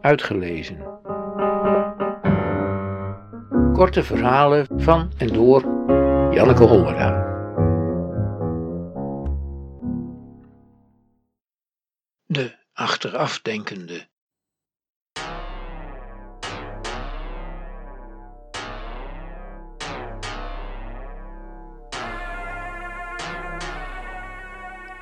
[0.00, 0.78] uitgelezen.
[3.72, 5.60] Korte verhalen van en door
[6.34, 7.28] Janneke Hollera.
[12.26, 14.08] De achterafdenkende.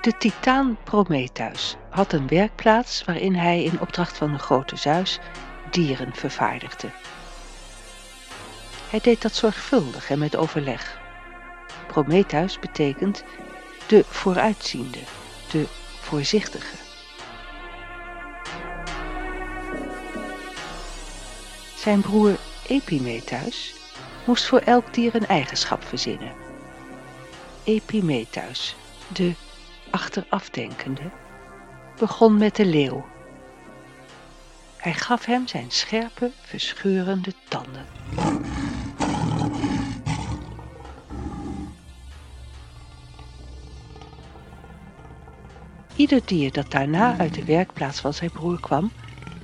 [0.00, 5.18] De titaan Prometheus had een werkplaats waarin hij in opdracht van de grote Zeus
[5.70, 6.90] dieren vervaardigde.
[8.90, 11.00] Hij deed dat zorgvuldig en met overleg.
[11.86, 13.24] Prometheus betekent
[13.86, 14.98] de vooruitziende,
[15.50, 15.66] de
[16.00, 16.76] voorzichtige.
[21.76, 22.36] Zijn broer
[22.66, 23.74] Epimetheus
[24.26, 26.32] moest voor elk dier een eigenschap verzinnen.
[27.64, 28.76] Epimetheus,
[29.08, 29.34] de
[29.98, 31.10] achterafdenkende,
[31.98, 33.06] begon met de leeuw.
[34.76, 37.86] Hij gaf hem zijn scherpe, verscheurende tanden.
[45.94, 48.92] Ieder dier dat daarna uit de werkplaats van zijn broer kwam,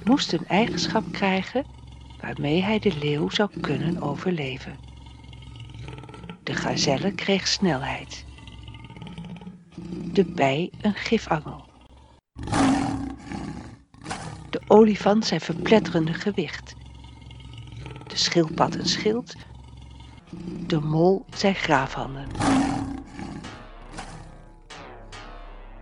[0.02, 1.64] moest een eigenschap krijgen
[2.20, 4.78] waarmee hij de leeuw zou kunnen overleven.
[6.42, 8.26] De gazelle kreeg snelheid
[10.14, 11.64] de bij een gifangel.
[14.50, 16.74] De olifant zijn verpletterende gewicht.
[18.06, 19.34] De schildpad een schild.
[20.66, 22.26] De mol zijn graafhanden.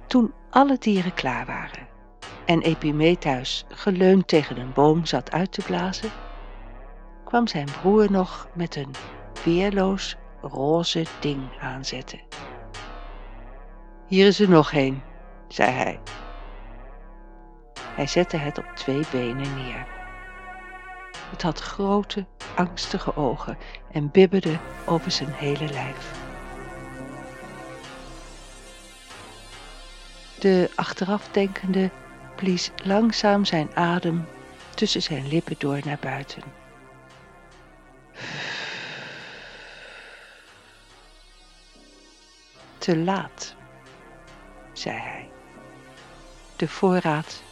[0.06, 1.88] Toen alle dieren klaar waren
[2.46, 6.10] en Epimetheus geleund tegen een boom zat uit te blazen,
[7.24, 8.94] kwam zijn broer nog met een
[9.44, 12.20] weerloos roze ding aanzetten.
[14.12, 15.02] Hier is er nog een,
[15.48, 16.00] zei hij.
[17.80, 19.86] Hij zette het op twee benen neer.
[21.30, 23.58] Het had grote, angstige ogen
[23.92, 26.12] en bibberde over zijn hele lijf.
[30.38, 31.90] De achterafdenkende
[32.36, 34.26] blies langzaam zijn adem
[34.74, 36.42] tussen zijn lippen door naar buiten.
[42.78, 43.60] Te laat
[44.82, 45.28] zei hij.
[46.56, 47.42] De voorraad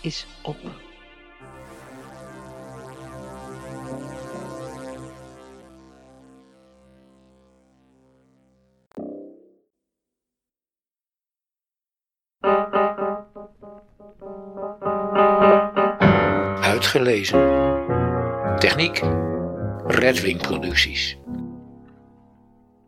[0.00, 0.56] is op.
[16.60, 17.62] Uitgelezen.
[18.58, 19.02] Techniek.
[19.86, 21.23] Redwing Producties.